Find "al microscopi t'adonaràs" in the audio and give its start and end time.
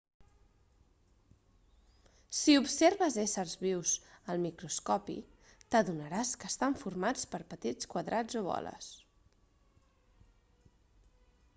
4.33-6.33